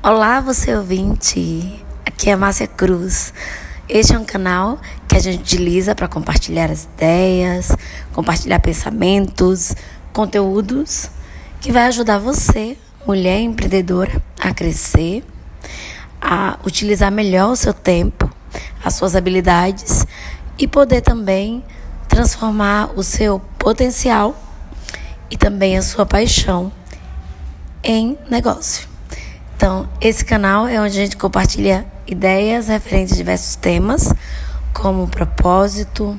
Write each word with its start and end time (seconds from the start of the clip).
Olá, 0.00 0.40
você 0.40 0.76
ouvinte. 0.76 1.84
Aqui 2.06 2.30
é 2.30 2.36
Márcia 2.36 2.68
Cruz. 2.68 3.34
Este 3.88 4.14
é 4.14 4.18
um 4.18 4.24
canal 4.24 4.78
que 5.08 5.16
a 5.16 5.18
gente 5.18 5.40
utiliza 5.40 5.92
para 5.92 6.06
compartilhar 6.06 6.70
as 6.70 6.84
ideias, 6.84 7.76
compartilhar 8.12 8.60
pensamentos, 8.60 9.74
conteúdos 10.12 11.10
que 11.60 11.72
vai 11.72 11.82
ajudar 11.86 12.18
você, 12.18 12.78
mulher 13.04 13.40
empreendedora, 13.40 14.22
a 14.40 14.54
crescer, 14.54 15.24
a 16.22 16.56
utilizar 16.64 17.10
melhor 17.10 17.50
o 17.50 17.56
seu 17.56 17.74
tempo, 17.74 18.30
as 18.84 18.94
suas 18.94 19.16
habilidades 19.16 20.06
e 20.56 20.68
poder 20.68 21.00
também 21.00 21.64
transformar 22.06 22.92
o 22.94 23.02
seu 23.02 23.40
potencial 23.58 24.40
e 25.28 25.36
também 25.36 25.76
a 25.76 25.82
sua 25.82 26.06
paixão 26.06 26.70
em 27.82 28.16
negócio. 28.30 28.87
Então, 29.68 29.86
esse 30.00 30.24
canal 30.24 30.66
é 30.66 30.80
onde 30.80 30.98
a 30.98 31.02
gente 31.02 31.18
compartilha 31.18 31.84
ideias 32.06 32.68
referentes 32.68 33.12
a 33.12 33.16
diversos 33.16 33.54
temas, 33.54 34.14
como 34.72 35.06
propósito, 35.06 36.18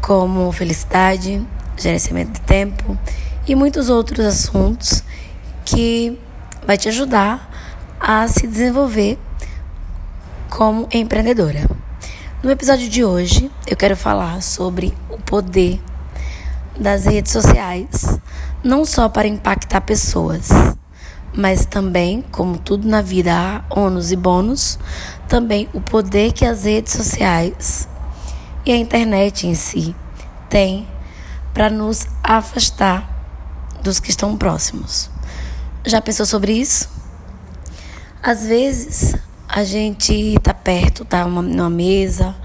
como 0.00 0.50
felicidade, 0.50 1.46
gerenciamento 1.76 2.32
de 2.32 2.40
tempo 2.40 2.96
e 3.46 3.54
muitos 3.54 3.90
outros 3.90 4.24
assuntos 4.24 5.04
que 5.62 6.18
vai 6.66 6.78
te 6.78 6.88
ajudar 6.88 7.50
a 8.00 8.26
se 8.28 8.46
desenvolver 8.46 9.18
como 10.48 10.88
empreendedora. 10.90 11.68
No 12.42 12.50
episódio 12.50 12.88
de 12.88 13.04
hoje, 13.04 13.50
eu 13.66 13.76
quero 13.76 13.94
falar 13.94 14.40
sobre 14.40 14.94
o 15.10 15.18
poder 15.18 15.78
das 16.80 17.04
redes 17.04 17.30
sociais, 17.30 18.18
não 18.64 18.86
só 18.86 19.06
para 19.06 19.28
impactar 19.28 19.82
pessoas, 19.82 20.48
mas 21.34 21.64
também, 21.64 22.22
como 22.30 22.58
tudo 22.58 22.86
na 22.86 23.00
vida 23.00 23.32
há 23.34 23.64
ônus 23.70 24.12
e 24.12 24.16
bônus, 24.16 24.78
também 25.28 25.68
o 25.72 25.80
poder 25.80 26.32
que 26.32 26.44
as 26.44 26.64
redes 26.64 26.92
sociais 26.92 27.88
e 28.66 28.72
a 28.72 28.76
internet 28.76 29.46
em 29.46 29.54
si 29.54 29.94
têm 30.48 30.86
para 31.54 31.70
nos 31.70 32.06
afastar 32.22 33.08
dos 33.82 33.98
que 33.98 34.10
estão 34.10 34.36
próximos. 34.36 35.10
Já 35.84 36.00
pensou 36.00 36.26
sobre 36.26 36.52
isso? 36.52 36.88
Às 38.22 38.46
vezes 38.46 39.14
a 39.48 39.64
gente 39.64 40.12
está 40.12 40.54
perto, 40.54 41.02
está 41.02 41.26
numa 41.26 41.68
mesa 41.68 42.36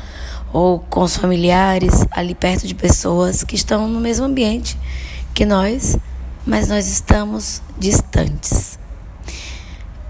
ou 0.52 0.80
com 0.80 1.04
os 1.04 1.16
familiares 1.16 2.06
ali 2.10 2.34
perto 2.34 2.66
de 2.66 2.74
pessoas 2.74 3.44
que 3.44 3.56
estão 3.56 3.88
no 3.88 4.00
mesmo 4.00 4.26
ambiente 4.26 4.78
que 5.34 5.46
nós, 5.46 5.98
mas 6.48 6.70
nós 6.70 6.88
estamos 6.88 7.62
distantes. 7.78 8.80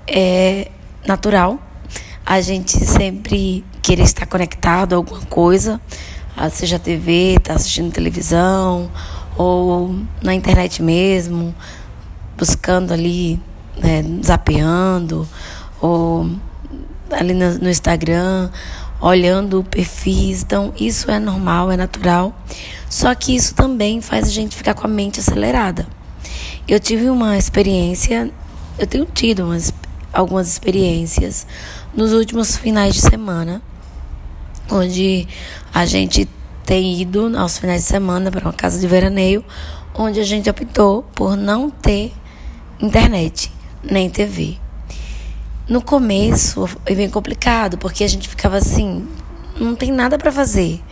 É 0.08 0.70
natural 1.06 1.60
a 2.24 2.40
gente 2.40 2.78
sempre 2.86 3.66
querer 3.82 4.04
estar 4.04 4.26
conectado 4.28 4.94
a 4.94 4.98
alguma 4.98 5.22
coisa, 5.22 5.82
seja 6.52 6.78
TV, 6.78 7.36
está 7.38 7.56
assistindo 7.56 7.92
televisão 7.92 8.92
ou 9.36 9.96
na 10.22 10.34
internet 10.34 10.84
mesmo, 10.84 11.56
buscando 12.38 12.94
ali, 12.94 13.42
né, 13.78 14.04
zapeando 14.24 15.28
ou 15.82 16.30
ali 17.12 17.34
no 17.34 17.70
Instagram, 17.70 18.52
olhando 19.00 19.64
perfis. 19.64 20.44
Então, 20.44 20.74
isso 20.78 21.10
é 21.10 21.20
normal, 21.20 21.72
é 21.72 21.78
natural. 21.78 22.36
Só 22.90 23.14
que 23.16 23.36
isso 23.36 23.56
também 23.56 24.02
faz 24.02 24.28
a 24.28 24.32
gente 24.32 24.56
ficar 24.56 24.74
com 24.74 24.86
a 24.86 24.90
mente 24.90 25.20
acelerada. 25.20 25.88
Eu 26.68 26.82
tive 26.82 27.10
uma 27.10 27.38
experiência, 27.38 28.30
eu 28.78 28.86
tenho 28.86 29.06
tido 29.06 29.46
umas, 29.46 29.74
algumas 30.12 30.50
experiências 30.50 31.48
nos 31.96 32.12
últimos 32.12 32.58
finais 32.58 32.94
de 32.94 33.00
semana, 33.00 33.62
onde 34.70 35.26
a 35.74 35.86
gente 35.86 36.28
tem 36.66 37.00
ido 37.00 37.32
aos 37.38 37.58
finais 37.58 37.84
de 37.84 37.88
semana 37.88 38.30
para 38.30 38.44
uma 38.44 38.52
casa 38.52 38.82
de 38.82 38.86
veraneio, 38.86 39.46
onde 39.96 40.20
a 40.20 40.26
gente 40.26 40.50
optou 40.50 41.04
por 41.16 41.38
não 41.38 41.70
ter 41.70 42.12
internet 42.82 43.50
nem 43.82 44.10
TV. 44.10 44.58
No 45.70 45.82
começo 45.82 46.68
foi 46.68 46.96
bem 46.96 47.10
complicado, 47.10 47.78
porque 47.78 48.04
a 48.04 48.10
gente 48.10 48.28
ficava 48.28 48.58
assim, 48.58 49.08
não 49.58 49.74
tem 49.74 49.90
nada 49.90 50.18
para 50.18 50.34
fazer. 50.34 50.84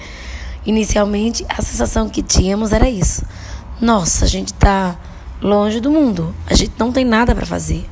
Inicialmente, 0.66 1.46
a 1.50 1.62
sensação 1.62 2.08
que 2.08 2.24
tínhamos 2.24 2.72
era 2.72 2.90
isso. 2.90 3.26
Nossa, 3.82 4.24
a 4.24 4.28
gente 4.30 4.54
tá 4.54 4.98
longe 5.46 5.80
do 5.80 5.92
mundo. 5.92 6.36
A 6.48 6.54
gente 6.54 6.74
não 6.78 6.92
tem 6.92 7.06
nada 7.06 7.34
para 7.36 7.46
fazer. 7.46 7.86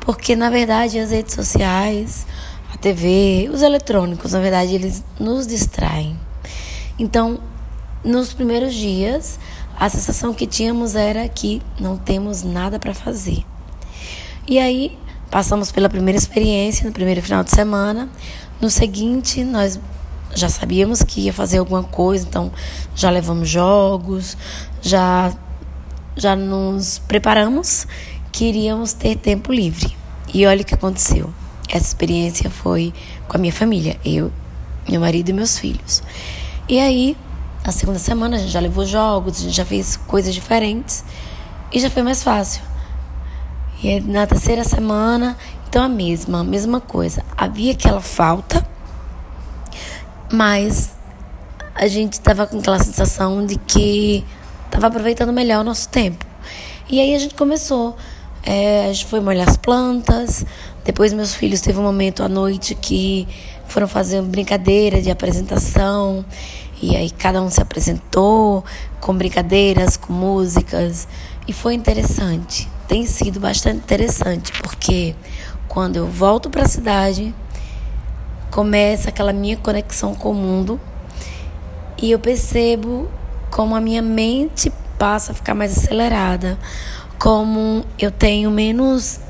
Porque 0.00 0.34
na 0.34 0.50
verdade 0.50 0.98
as 0.98 1.10
redes 1.10 1.34
sociais, 1.34 2.26
a 2.72 2.76
TV, 2.76 3.48
os 3.52 3.62
eletrônicos, 3.62 4.32
na 4.32 4.40
verdade, 4.40 4.74
eles 4.74 5.04
nos 5.18 5.46
distraem. 5.46 6.18
Então, 6.98 7.38
nos 8.04 8.32
primeiros 8.32 8.74
dias, 8.74 9.38
a 9.78 9.88
sensação 9.88 10.34
que 10.34 10.46
tínhamos 10.46 10.96
era 10.96 11.28
que 11.28 11.62
não 11.78 11.96
temos 11.96 12.42
nada 12.42 12.78
para 12.78 12.92
fazer. 12.92 13.44
E 14.46 14.58
aí 14.58 14.98
Passamos 15.32 15.72
pela 15.72 15.88
primeira 15.88 16.18
experiência, 16.18 16.86
no 16.86 16.92
primeiro 16.92 17.22
final 17.22 17.42
de 17.42 17.50
semana. 17.50 18.06
No 18.60 18.68
seguinte, 18.68 19.42
nós 19.42 19.80
já 20.34 20.50
sabíamos 20.50 21.02
que 21.02 21.22
ia 21.22 21.32
fazer 21.32 21.56
alguma 21.56 21.82
coisa, 21.82 22.28
então 22.28 22.52
já 22.94 23.08
levamos 23.08 23.48
jogos, 23.48 24.36
já 24.82 25.32
já 26.16 26.36
nos 26.36 26.98
preparamos 26.98 27.86
que 28.30 28.46
iríamos 28.46 28.92
ter 28.92 29.16
tempo 29.16 29.52
livre. 29.52 29.96
E 30.32 30.46
olha 30.46 30.62
o 30.62 30.64
que 30.64 30.74
aconteceu. 30.74 31.32
Essa 31.68 31.86
experiência 31.86 32.50
foi 32.50 32.92
com 33.28 33.36
a 33.36 33.40
minha 33.40 33.52
família, 33.52 33.98
eu, 34.04 34.32
meu 34.88 35.00
marido 35.00 35.28
e 35.28 35.32
meus 35.32 35.58
filhos. 35.58 36.02
E 36.68 36.78
aí, 36.78 37.16
na 37.64 37.72
segunda 37.72 37.98
semana, 37.98 38.36
a 38.36 38.38
gente 38.38 38.50
já 38.50 38.60
levou 38.60 38.84
jogos, 38.84 39.38
a 39.38 39.42
gente 39.42 39.56
já 39.56 39.64
fez 39.64 39.96
coisas 39.96 40.34
diferentes 40.34 41.04
e 41.72 41.80
já 41.80 41.88
foi 41.88 42.02
mais 42.02 42.22
fácil. 42.22 42.62
E 43.82 44.00
na 44.00 44.26
terceira 44.26 44.64
semana, 44.64 45.36
então 45.68 45.82
a 45.82 45.88
mesma, 45.88 46.40
a 46.40 46.44
mesma 46.44 46.80
coisa. 46.80 47.24
Havia 47.36 47.72
aquela 47.72 48.00
falta, 48.00 48.66
mas 50.32 50.90
a 51.74 51.86
gente 51.86 52.12
estava 52.14 52.46
com 52.46 52.58
aquela 52.58 52.78
sensação 52.78 53.44
de 53.44 53.56
que 53.56 54.24
estava 54.72 54.86
aproveitando 54.86 55.32
melhor 55.32 55.60
o 55.60 55.64
nosso 55.64 55.88
tempo. 55.88 56.24
E 56.88 57.00
aí 57.00 57.14
a 57.14 57.18
gente 57.18 57.34
começou. 57.34 57.96
É, 58.44 58.86
a 58.86 58.92
gente 58.92 59.06
foi 59.06 59.20
molhar 59.20 59.48
as 59.48 59.56
plantas. 59.56 60.44
Depois 60.84 61.12
meus 61.12 61.34
filhos 61.34 61.60
teve 61.60 61.78
um 61.78 61.82
momento 61.82 62.22
à 62.22 62.28
noite 62.28 62.74
que 62.74 63.28
foram 63.66 63.86
fazer 63.86 64.20
brincadeira 64.22 65.00
de 65.00 65.10
apresentação. 65.10 66.24
E 66.80 66.96
aí 66.96 67.10
cada 67.10 67.40
um 67.40 67.50
se 67.50 67.60
apresentou 67.60 68.64
com 69.00 69.14
brincadeiras, 69.14 69.96
com 69.96 70.12
músicas. 70.12 71.06
E 71.46 71.52
foi 71.52 71.74
interessante 71.74 72.68
tem 72.92 73.06
sido 73.06 73.40
bastante 73.40 73.78
interessante, 73.78 74.52
porque 74.60 75.14
quando 75.66 75.96
eu 75.96 76.06
volto 76.06 76.50
para 76.50 76.64
a 76.64 76.68
cidade, 76.68 77.34
começa 78.50 79.08
aquela 79.08 79.32
minha 79.32 79.56
conexão 79.56 80.14
com 80.14 80.32
o 80.32 80.34
mundo 80.34 80.78
e 81.96 82.10
eu 82.10 82.18
percebo 82.18 83.08
como 83.52 83.76
a 83.76 83.80
minha 83.80 84.00
mente 84.00 84.72
passa 84.98 85.32
a 85.32 85.34
ficar 85.34 85.54
mais 85.54 85.76
acelerada, 85.76 86.58
como 87.18 87.84
eu 87.98 88.10
tenho 88.10 88.50
menos 88.50 89.20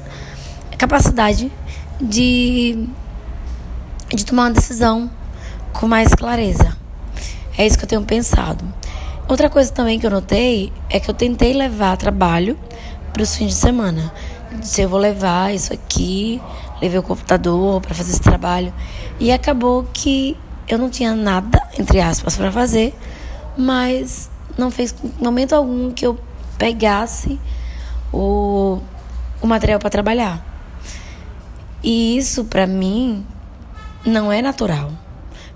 capacidade 0.78 1.50
de, 2.00 2.88
de 4.14 4.24
tomar 4.24 4.44
uma 4.44 4.52
decisão 4.52 5.10
com 5.72 5.88
mais 5.88 6.14
clareza. 6.14 6.76
É 7.58 7.66
isso 7.66 7.76
que 7.76 7.84
eu 7.84 7.88
tenho 7.88 8.02
pensado. 8.02 8.64
Outra 9.28 9.50
coisa 9.50 9.72
também 9.72 9.98
que 9.98 10.06
eu 10.06 10.10
notei 10.10 10.72
é 10.88 11.00
que 11.00 11.10
eu 11.10 11.14
tentei 11.14 11.52
levar 11.52 11.96
trabalho 11.96 12.56
para 13.12 13.22
os 13.22 13.34
fins 13.34 13.48
de 13.48 13.54
semana. 13.54 14.12
Se 14.62 14.82
eu 14.82 14.88
vou 14.88 15.00
levar 15.00 15.52
isso 15.52 15.72
aqui, 15.72 16.40
levei 16.80 16.98
o 16.98 17.02
computador 17.02 17.80
para 17.80 17.92
fazer 17.92 18.12
esse 18.12 18.20
trabalho. 18.20 18.72
E 19.18 19.32
acabou 19.32 19.84
que 19.92 20.36
eu 20.68 20.78
não 20.78 20.88
tinha 20.88 21.12
nada, 21.12 21.60
entre 21.76 22.00
aspas, 22.00 22.36
para 22.36 22.52
fazer, 22.52 22.94
mas 23.56 24.30
não 24.56 24.70
fez 24.70 24.94
momento 25.20 25.54
algum 25.54 25.90
que 25.92 26.06
eu 26.06 26.18
pegasse 26.58 27.38
o, 28.12 28.80
o 29.40 29.46
material 29.46 29.78
para 29.78 29.90
trabalhar. 29.90 30.44
E 31.82 32.16
isso 32.16 32.44
para 32.44 32.66
mim 32.66 33.26
não 34.04 34.32
é 34.32 34.40
natural. 34.40 34.90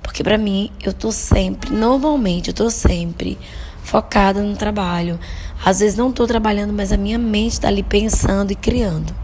Porque 0.03 0.23
para 0.23 0.39
mim 0.39 0.71
eu 0.83 0.93
tô 0.93 1.13
sempre, 1.13 1.71
normalmente 1.71 2.49
eu 2.49 2.55
tô 2.55 2.71
sempre 2.71 3.39
focada 3.83 4.43
no 4.43 4.57
trabalho. 4.57 5.19
Às 5.65 5.81
vezes 5.81 5.97
não 5.97 6.11
estou 6.11 6.27
trabalhando, 6.27 6.73
mas 6.73 6.93
a 6.93 6.97
minha 6.97 7.19
mente 7.19 7.53
está 7.53 7.69
ali 7.69 7.83
pensando 7.83 8.51
e 8.51 8.55
criando. 8.55 9.15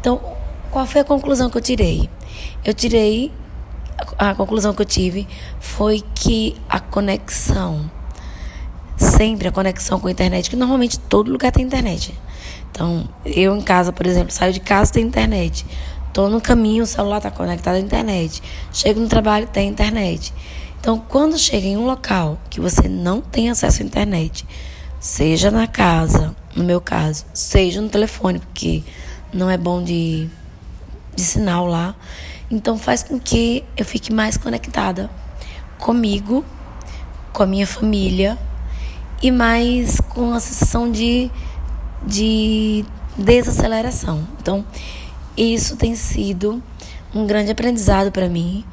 Então, 0.00 0.20
qual 0.70 0.86
foi 0.86 1.02
a 1.02 1.04
conclusão 1.04 1.50
que 1.50 1.58
eu 1.58 1.62
tirei? 1.62 2.08
Eu 2.64 2.72
tirei 2.72 3.32
a 4.18 4.34
conclusão 4.34 4.72
que 4.72 4.82
eu 4.82 4.86
tive 4.86 5.28
foi 5.58 6.02
que 6.14 6.56
a 6.68 6.80
conexão, 6.80 7.90
sempre 9.20 9.48
a 9.48 9.52
conexão 9.52 10.00
com 10.00 10.08
a 10.08 10.10
internet, 10.10 10.48
que 10.48 10.56
normalmente 10.56 10.98
todo 10.98 11.30
lugar 11.30 11.52
tem 11.52 11.62
internet. 11.62 12.18
Então, 12.70 13.06
eu 13.26 13.54
em 13.54 13.60
casa, 13.60 13.92
por 13.92 14.06
exemplo, 14.06 14.32
saio 14.32 14.50
de 14.50 14.60
casa 14.60 14.94
tem 14.94 15.04
internet. 15.04 15.66
Tô 16.10 16.30
no 16.30 16.40
caminho, 16.40 16.84
o 16.84 16.86
celular 16.86 17.18
está 17.18 17.30
conectado 17.30 17.74
à 17.74 17.78
internet. 17.78 18.42
Chego 18.72 18.98
no 18.98 19.08
trabalho, 19.08 19.46
tem 19.46 19.68
internet. 19.68 20.32
Então, 20.80 20.98
quando 21.06 21.36
chega 21.36 21.66
em 21.66 21.76
um 21.76 21.84
local 21.84 22.40
que 22.48 22.62
você 22.62 22.88
não 22.88 23.20
tem 23.20 23.50
acesso 23.50 23.82
à 23.82 23.84
internet, 23.84 24.46
seja 24.98 25.50
na 25.50 25.66
casa, 25.66 26.34
no 26.56 26.64
meu 26.64 26.80
caso, 26.80 27.26
seja 27.34 27.82
no 27.82 27.90
telefone, 27.90 28.38
porque 28.38 28.82
não 29.34 29.50
é 29.50 29.58
bom 29.58 29.82
de, 29.82 30.30
de 31.14 31.22
sinal 31.22 31.66
lá, 31.66 31.94
então 32.50 32.78
faz 32.78 33.02
com 33.02 33.20
que 33.20 33.66
eu 33.76 33.84
fique 33.84 34.10
mais 34.10 34.38
conectada 34.38 35.10
comigo, 35.78 36.42
com 37.34 37.42
a 37.42 37.46
minha 37.46 37.66
família 37.66 38.38
e 39.22 39.30
mais 39.30 40.00
com 40.00 40.32
a 40.32 40.40
sensação 40.40 40.90
de, 40.90 41.30
de 42.06 42.84
desaceleração. 43.16 44.26
Então, 44.40 44.64
isso 45.36 45.76
tem 45.76 45.94
sido 45.94 46.62
um 47.14 47.26
grande 47.26 47.50
aprendizado 47.50 48.10
para 48.10 48.28
mim 48.28 48.64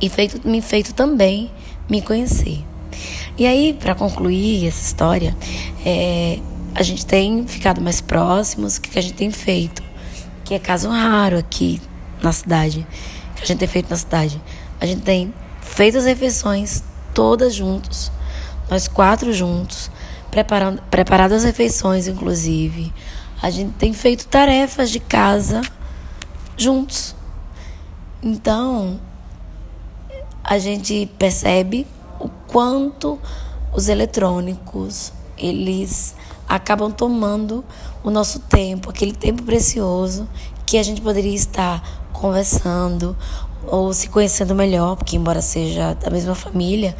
e 0.00 0.08
feito, 0.08 0.46
me 0.48 0.62
feito 0.62 0.94
também 0.94 1.50
me 1.88 2.00
conhecer. 2.02 2.64
E 3.36 3.46
aí, 3.46 3.72
para 3.72 3.94
concluir 3.94 4.66
essa 4.66 4.82
história, 4.82 5.36
é, 5.84 6.38
a 6.74 6.82
gente 6.82 7.06
tem 7.06 7.46
ficado 7.46 7.80
mais 7.80 8.00
próximos, 8.00 8.76
o 8.76 8.80
que 8.80 8.98
a 8.98 9.02
gente 9.02 9.14
tem 9.14 9.30
feito, 9.30 9.82
que 10.44 10.54
é 10.54 10.58
caso 10.58 10.88
raro 10.88 11.38
aqui 11.38 11.80
na 12.22 12.32
cidade, 12.32 12.86
que 13.36 13.42
a 13.42 13.46
gente 13.46 13.58
tem 13.58 13.68
feito 13.68 13.90
na 13.90 13.96
cidade. 13.96 14.40
A 14.80 14.86
gente 14.86 15.02
tem 15.02 15.32
feito 15.60 15.98
as 15.98 16.04
refeições 16.04 16.82
todas 17.14 17.54
juntos, 17.54 18.10
nós 18.70 18.88
quatro 18.88 19.32
juntos, 19.32 19.90
preparando, 20.30 20.82
preparado 20.90 21.32
as 21.32 21.44
refeições, 21.44 22.06
inclusive. 22.06 22.92
A 23.40 23.50
gente 23.50 23.72
tem 23.74 23.92
feito 23.92 24.26
tarefas 24.26 24.90
de 24.90 25.00
casa 25.00 25.60
juntos. 26.56 27.14
Então, 28.22 28.98
a 30.42 30.58
gente 30.58 31.08
percebe 31.18 31.86
o 32.18 32.28
quanto 32.48 33.18
os 33.72 33.88
eletrônicos 33.88 35.12
eles 35.36 36.14
acabam 36.48 36.90
tomando 36.90 37.64
o 38.02 38.10
nosso 38.10 38.40
tempo, 38.40 38.90
aquele 38.90 39.12
tempo 39.12 39.42
precioso 39.42 40.28
que 40.66 40.78
a 40.78 40.82
gente 40.82 41.00
poderia 41.00 41.34
estar 41.34 42.08
conversando 42.12 43.16
ou 43.66 43.92
se 43.92 44.08
conhecendo 44.08 44.54
melhor, 44.54 44.96
porque 44.96 45.16
embora 45.16 45.40
seja 45.42 45.94
da 45.94 46.10
mesma 46.10 46.34
família, 46.34 46.96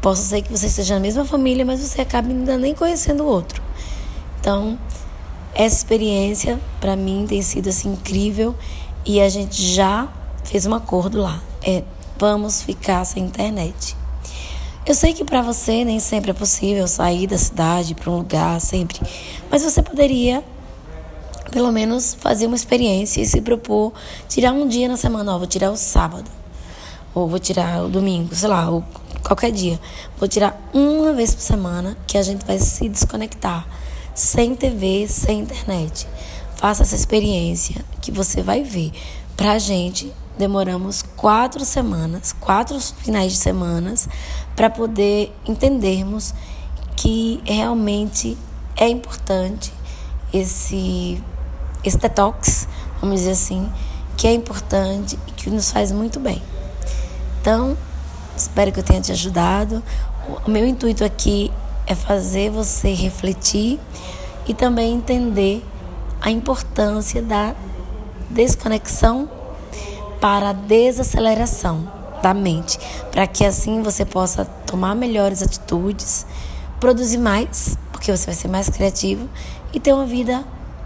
possa 0.00 0.22
ser 0.22 0.42
que 0.42 0.50
você 0.50 0.66
esteja 0.66 0.94
na 0.94 1.00
mesma 1.00 1.24
família, 1.24 1.64
mas 1.64 1.80
você 1.80 2.00
acabe 2.02 2.30
ainda 2.30 2.56
nem 2.56 2.74
conhecendo 2.74 3.22
o 3.22 3.26
outro. 3.26 3.62
Então, 4.40 4.78
essa 5.54 5.76
experiência 5.76 6.58
para 6.80 6.96
mim 6.96 7.26
tem 7.28 7.42
sido 7.42 7.68
assim 7.68 7.92
incrível 7.92 8.54
e 9.04 9.20
a 9.20 9.28
gente 9.28 9.62
já 9.62 10.08
fez 10.44 10.66
um 10.66 10.74
acordo 10.74 11.20
lá. 11.20 11.42
É 11.62 11.82
vamos 12.20 12.62
ficar 12.62 13.02
sem 13.06 13.24
internet. 13.24 13.96
Eu 14.84 14.94
sei 14.94 15.14
que 15.14 15.24
para 15.24 15.40
você 15.40 15.84
nem 15.86 15.98
sempre 15.98 16.32
é 16.32 16.34
possível 16.34 16.86
sair 16.86 17.26
da 17.26 17.38
cidade 17.38 17.94
para 17.94 18.10
um 18.10 18.16
lugar 18.18 18.60
sempre, 18.60 19.00
mas 19.50 19.62
você 19.62 19.82
poderia 19.82 20.44
pelo 21.50 21.72
menos 21.72 22.14
fazer 22.14 22.46
uma 22.46 22.54
experiência 22.54 23.22
e 23.22 23.26
se 23.26 23.40
propor 23.40 23.92
tirar 24.28 24.52
um 24.52 24.68
dia 24.68 24.86
na 24.86 24.96
semana, 24.96 25.34
ó, 25.34 25.38
vou 25.38 25.46
tirar 25.46 25.70
o 25.70 25.76
sábado, 25.76 26.30
ou 27.14 27.26
vou 27.26 27.38
tirar 27.38 27.84
o 27.84 27.88
domingo, 27.88 28.34
sei 28.34 28.48
lá, 28.48 28.68
ou 28.68 28.84
qualquer 29.22 29.52
dia. 29.52 29.80
Vou 30.18 30.28
tirar 30.28 30.60
uma 30.72 31.12
vez 31.12 31.34
por 31.34 31.42
semana 31.42 31.96
que 32.06 32.18
a 32.18 32.22
gente 32.22 32.44
vai 32.44 32.58
se 32.58 32.88
desconectar, 32.88 33.66
sem 34.14 34.54
TV, 34.54 35.06
sem 35.08 35.40
internet. 35.40 36.06
Faça 36.56 36.82
essa 36.82 36.94
experiência 36.94 37.84
que 38.00 38.10
você 38.10 38.42
vai 38.42 38.62
ver. 38.62 38.92
Pra 39.36 39.58
gente, 39.58 40.12
demoramos 40.36 41.02
quatro 41.16 41.64
semanas, 41.64 42.34
quatro 42.38 42.78
finais 42.80 43.32
de 43.32 43.38
semanas, 43.38 44.08
para 44.54 44.68
poder 44.68 45.34
entendermos 45.46 46.34
que 46.96 47.40
realmente 47.44 48.36
é 48.76 48.88
importante 48.88 49.72
esse, 50.32 51.22
esse 51.82 51.98
detox, 51.98 52.68
vamos 53.00 53.20
dizer 53.20 53.32
assim, 53.32 53.70
que 54.16 54.26
é 54.26 54.34
importante 54.34 55.18
e 55.26 55.32
que 55.32 55.50
nos 55.50 55.70
faz 55.70 55.92
muito 55.92 56.20
bem. 56.20 56.42
Então, 57.40 57.76
espero 58.36 58.72
que 58.72 58.80
eu 58.80 58.84
tenha 58.84 59.00
te 59.00 59.12
ajudado. 59.12 59.82
O 60.46 60.50
meu 60.50 60.66
intuito 60.66 61.04
aqui 61.04 61.50
é 61.86 61.94
fazer 61.94 62.50
você 62.50 62.92
refletir 62.92 63.78
e 64.46 64.54
também 64.54 64.94
entender 64.94 65.64
a 66.20 66.30
importância 66.30 67.22
da 67.22 67.54
desconexão 68.28 69.28
para 70.20 70.50
a 70.50 70.52
desaceleração 70.52 71.90
da 72.22 72.34
mente, 72.34 72.78
para 73.10 73.26
que 73.26 73.44
assim 73.44 73.82
você 73.82 74.04
possa 74.04 74.44
tomar 74.44 74.94
melhores 74.94 75.42
atitudes, 75.42 76.26
produzir 76.78 77.18
mais, 77.18 77.76
porque 77.90 78.14
você 78.14 78.26
vai 78.26 78.34
ser 78.34 78.48
mais 78.48 78.68
criativo 78.68 79.28
e 79.72 79.80
ter 79.80 79.92
uma 79.92 80.06
vida 80.06 80.44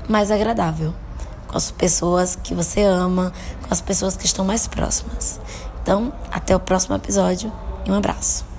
mais 0.08 0.30
agradável 0.30 0.94
com 1.48 1.56
as 1.56 1.70
pessoas 1.70 2.36
que 2.36 2.54
você 2.54 2.82
ama, 2.82 3.32
com 3.62 3.68
as 3.72 3.80
pessoas 3.80 4.16
que 4.16 4.26
estão 4.26 4.44
mais 4.44 4.66
próximas. 4.66 5.40
Então, 5.84 6.10
até 6.32 6.56
o 6.56 6.58
próximo 6.58 6.96
episódio 6.96 7.52
e 7.84 7.90
um 7.90 7.94
abraço. 7.94 8.53